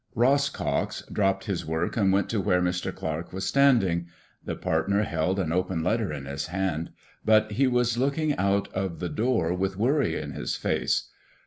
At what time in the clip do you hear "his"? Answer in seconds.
1.43-1.63, 6.25-6.47, 10.31-10.55